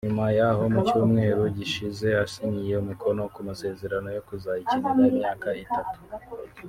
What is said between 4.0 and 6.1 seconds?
yo kuzayikinira imyaka itatu